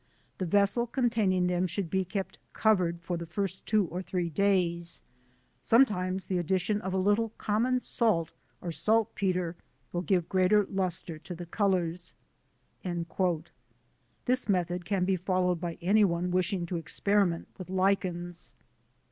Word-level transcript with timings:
The 0.39 0.47
vessel 0.47 0.87
containing 0.87 1.45
them 1.45 1.67
should 1.67 1.91
be 1.91 2.03
kept 2.03 2.39
covered 2.53 3.01
for 3.01 3.17
the 3.17 3.27
first 3.27 3.67
2 3.67 3.85
or 3.85 4.01
3 4.01 4.31
days. 4.31 5.03
Sometimes 5.61 6.25
the 6.25 6.39
addition 6.39 6.81
of 6.81 6.91
a 6.91 6.97
little 6.97 7.29
common 7.37 7.81
salt 7.81 8.33
or 8.61 8.71
salt 8.71 9.13
petre 9.13 9.55
will 9.93 10.01
give 10.01 10.27
greater 10.27 10.65
lustre 10.65 11.19
to 11.19 11.35
the 11.35 11.45
colours." 11.45 12.15
This 14.25 14.49
method 14.49 14.85
can 14.85 15.05
be 15.05 15.17
followed 15.17 15.61
by 15.61 15.77
anyone 15.83 16.31
wishing 16.31 16.65
to 16.65 16.77
experiment 16.77 17.47
with 17.59 17.69
Lichens. 17.69 18.53